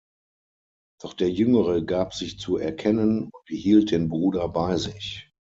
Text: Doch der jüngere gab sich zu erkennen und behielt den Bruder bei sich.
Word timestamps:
Doch 0.99 1.13
der 1.13 1.29
jüngere 1.29 1.83
gab 1.85 2.15
sich 2.15 2.39
zu 2.39 2.57
erkennen 2.57 3.25
und 3.25 3.45
behielt 3.47 3.91
den 3.91 4.09
Bruder 4.09 4.49
bei 4.49 4.77
sich. 4.77 5.31